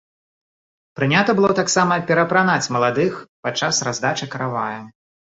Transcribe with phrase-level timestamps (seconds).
[0.99, 3.19] Прынята было таксама пераапранаць маладых
[3.49, 4.81] падчас раздачы каравая.